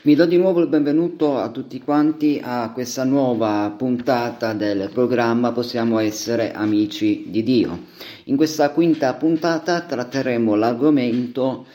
[0.00, 5.50] Vi do di nuovo il benvenuto a tutti quanti a questa nuova puntata del programma
[5.50, 7.86] Possiamo essere amici di Dio.
[8.26, 11.66] In questa quinta puntata tratteremo l'argomento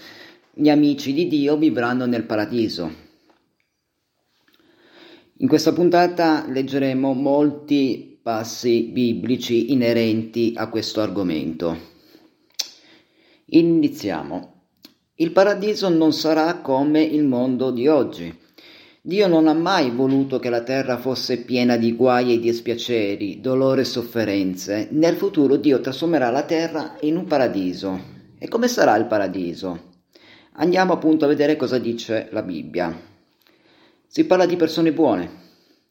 [0.53, 2.89] Gli amici di Dio vivranno nel paradiso.
[5.39, 11.77] In questa puntata leggeremo molti passi biblici inerenti a questo argomento.
[13.47, 14.52] Iniziamo.
[15.17, 18.35] Il paradiso non sarà come il mondo di oggi.
[18.99, 23.39] Dio non ha mai voluto che la terra fosse piena di guai e di dispiaceri,
[23.39, 24.87] dolore e sofferenze.
[24.89, 27.99] Nel futuro Dio trasformerà la terra in un paradiso.
[28.39, 29.91] E come sarà il paradiso?
[30.53, 32.99] Andiamo appunto a vedere cosa dice la Bibbia.
[34.07, 35.29] Si parla di persone buone.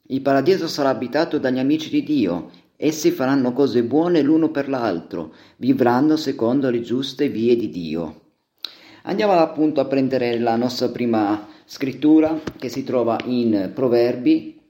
[0.09, 2.51] Il paradiso sarà abitato dagli amici di Dio.
[2.77, 8.22] Essi faranno cose buone l'uno per l'altro, vivranno secondo le giuste vie di Dio.
[9.05, 14.61] Andiamo appunto a prendere la nostra prima scrittura che si trova in Proverbi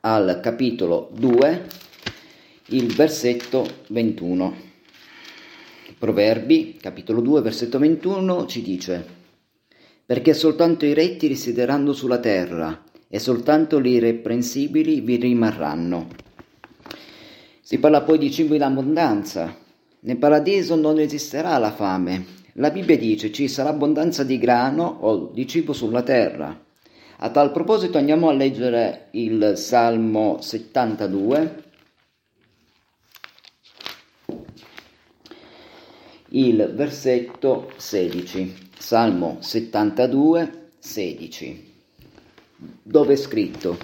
[0.00, 1.66] al capitolo 2,
[2.70, 4.56] il versetto 21.
[5.96, 9.06] Proverbi, capitolo 2, versetto 21 ci dice
[10.04, 16.08] Perché soltanto i retti risiederanno sulla terra e soltanto gli irreprensibili vi rimarranno.
[17.60, 19.62] Si parla poi di cibo in abbondanza,
[20.06, 22.42] nel paradiso non esisterà la fame.
[22.54, 26.62] La Bibbia dice ci sarà abbondanza di grano o di cibo sulla terra.
[27.18, 31.62] A tal proposito andiamo a leggere il Salmo 72.
[36.30, 38.54] Il versetto 16.
[38.76, 41.72] Salmo 72, 16.
[42.82, 43.78] Dove è scritto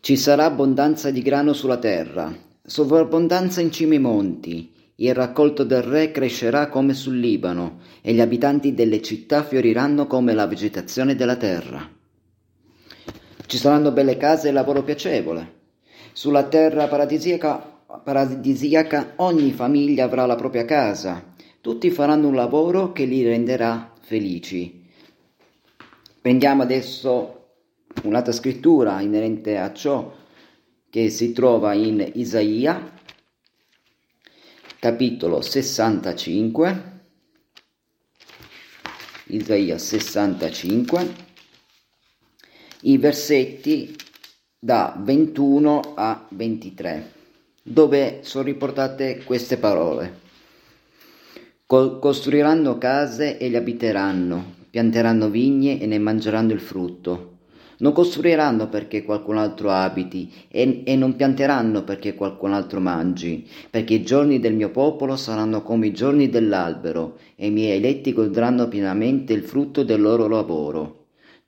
[0.00, 5.82] Ci sarà abbondanza di grano sulla terra, sovrabbondanza in cima ai monti, il raccolto del
[5.82, 11.36] re crescerà come sul Libano, e gli abitanti delle città fioriranno come la vegetazione della
[11.36, 11.88] terra.
[13.46, 15.56] Ci saranno belle case e lavoro piacevole.
[16.12, 21.32] Sulla terra paradisiaca, paradisiaca ogni famiglia avrà la propria casa.
[21.60, 24.84] Tutti faranno un lavoro che li renderà felici.
[26.20, 27.50] Prendiamo adesso
[28.02, 30.12] un'altra scrittura inerente a ciò
[30.90, 32.96] che si trova in Isaia
[34.80, 37.00] capitolo 65,
[39.26, 41.14] Isaia 65,
[42.82, 43.96] i versetti
[44.58, 47.12] da 21 a 23,
[47.62, 50.26] dove sono riportate queste parole.
[51.66, 57.37] Costruiranno case e le abiteranno, pianteranno vigne e ne mangeranno il frutto
[57.78, 63.94] non costruiranno perché qualcun altro abiti e, e, non pianteranno perché qualcun altro mangi, perché
[63.94, 68.68] i giorni del mio popolo saranno come i giorni dell'albero e i miei eletti godranno
[68.68, 70.96] pienamente il frutto del loro lavoro.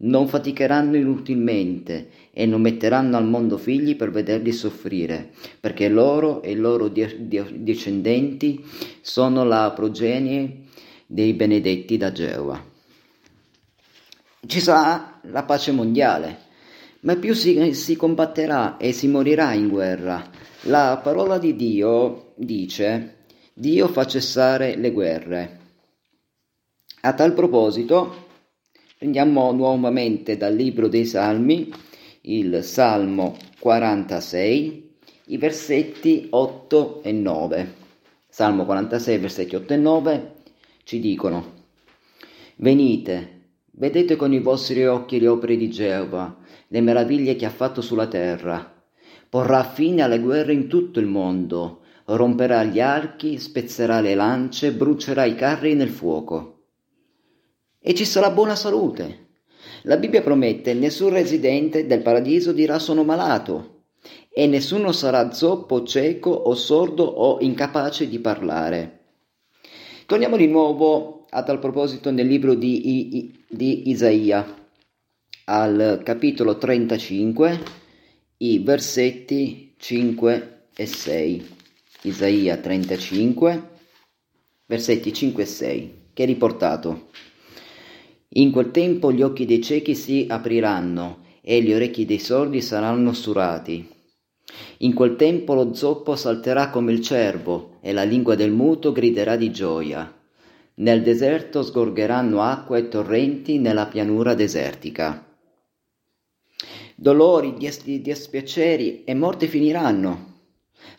[0.03, 6.53] Non faticheranno inutilmente e non metteranno al mondo figli per vederli soffrire, perché loro e
[6.53, 8.65] i loro discendenti
[9.03, 10.63] sono la progenie
[11.07, 12.70] dei benedetti da Geova
[14.47, 16.39] ci sarà la pace mondiale,
[17.01, 20.29] ma più si, si combatterà e si morirà in guerra.
[20.63, 23.17] La parola di Dio dice
[23.53, 25.59] Dio fa cessare le guerre.
[27.03, 28.27] A tal proposito,
[28.99, 31.73] prendiamo nuovamente dal libro dei Salmi
[32.23, 34.97] il Salmo 46,
[35.27, 37.75] i versetti 8 e 9.
[38.29, 40.33] Salmo 46, versetti 8 e 9
[40.85, 41.59] ci dicono
[42.57, 43.40] Venite,
[43.73, 46.39] Vedete con i vostri occhi le opere di Geova,
[46.69, 48.83] le meraviglie che ha fatto sulla terra.
[49.29, 55.25] Porrà fine alle guerre in tutto il mondo, romperà gli archi, spezzerà le lance, brucerà
[55.25, 56.65] i carri nel fuoco.
[57.79, 59.29] E ci sarà buona salute.
[59.85, 63.85] La Bibbia promette nessun residente del paradiso dirà sono malato
[64.33, 68.99] e nessuno sarà zoppo, cieco o sordo o incapace di parlare.
[70.07, 74.47] Torniamo di nuovo a tal proposito nel libro di, di Isaia,
[75.47, 77.61] al capitolo 35,
[78.39, 81.49] i versetti 5 e 6.
[82.03, 83.69] Isaia 35,
[84.67, 87.09] versetti 5 e 6, che è riportato.
[88.35, 93.13] In quel tempo gli occhi dei ciechi si apriranno e gli orecchi dei sordi saranno
[93.13, 93.85] sturati.
[94.79, 99.35] In quel tempo lo zoppo salterà come il cervo e la lingua del muto griderà
[99.35, 100.20] di gioia.
[100.81, 105.27] Nel deserto sgorgeranno acqua e torrenti nella pianura desertica.
[106.97, 110.29] Dolori, dispiaceri e morte finiranno.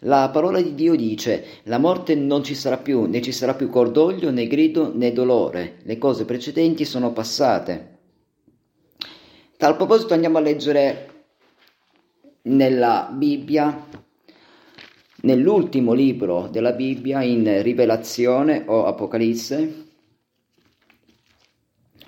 [0.01, 3.69] La parola di Dio dice: La morte non ci sarà più, né ci sarà più
[3.69, 5.79] cordoglio, né grido, né dolore.
[5.83, 7.97] Le cose precedenti sono passate.
[9.57, 11.09] Tal proposito andiamo a leggere
[12.43, 13.87] nella Bibbia,
[15.21, 19.88] nell'ultimo libro della Bibbia in Rivelazione o Apocalisse,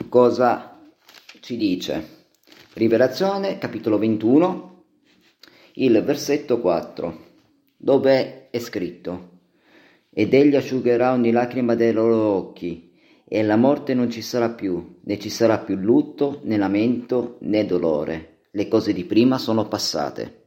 [0.10, 0.80] cosa
[1.39, 2.21] ci dice.
[2.74, 4.83] Rivelazione, capitolo 21,
[5.74, 7.19] il versetto 4,
[7.77, 9.31] dove è scritto
[10.13, 12.92] ed egli asciugherà ogni lacrima dei loro occhi,
[13.25, 17.66] e la morte non ci sarà più, né ci sarà più lutto, né lamento, né
[17.66, 18.42] dolore.
[18.51, 20.43] Le cose di prima sono passate.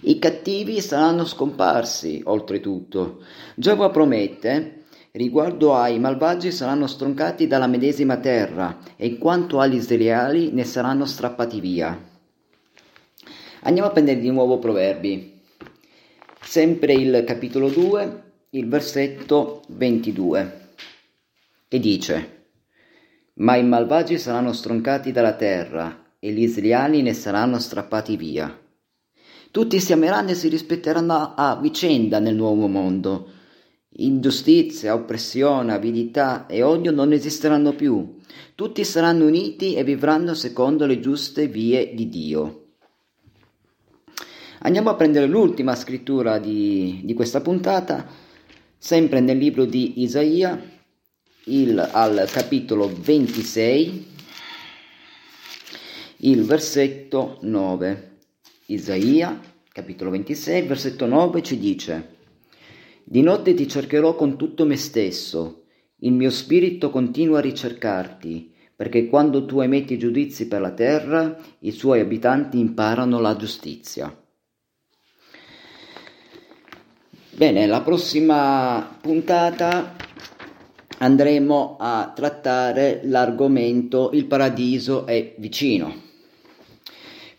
[0.00, 3.22] I cattivi saranno scomparsi, oltretutto.
[3.54, 10.50] Giova promette, riguardo ai malvagi saranno stroncati dalla medesima terra, e in quanto agli israeliani
[10.52, 11.98] ne saranno strappati via.
[13.62, 15.40] Andiamo a prendere di nuovo Proverbi.
[16.40, 20.64] Sempre il capitolo 2, il versetto 22
[21.68, 22.44] e dice
[23.34, 28.65] Ma i malvagi saranno stroncati dalla terra e gli israeliani ne saranno strappati via.
[29.50, 33.30] Tutti si ameranno e si rispetteranno a vicenda nel nuovo mondo.
[33.98, 38.16] Ingiustizia, oppressione, avidità e odio non esisteranno più.
[38.54, 42.64] Tutti saranno uniti e vivranno secondo le giuste vie di Dio.
[44.60, 48.06] Andiamo a prendere l'ultima scrittura di, di questa puntata,
[48.76, 50.60] sempre nel libro di Isaia,
[51.44, 54.06] il, al capitolo 26,
[56.18, 58.15] il versetto 9.
[58.68, 59.40] Isaia,
[59.72, 62.16] capitolo 26, versetto 9 ci dice,
[63.04, 65.66] Di notte ti cercherò con tutto me stesso,
[66.00, 71.70] il mio spirito continua a ricercarti, perché quando tu emetti giudizi per la terra, i
[71.70, 74.14] suoi abitanti imparano la giustizia.
[77.30, 79.94] Bene, la prossima puntata
[80.98, 86.05] andremo a trattare l'argomento Il paradiso è vicino.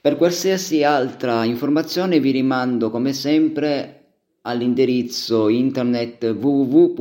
[0.08, 4.14] Per qualsiasi altra informazione vi rimando come sempre
[4.44, 7.00] all'indirizzo internet www.jv.org.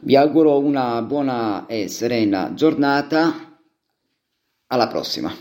[0.00, 3.56] Vi auguro una buona e serena giornata.
[4.66, 5.32] Alla prossima.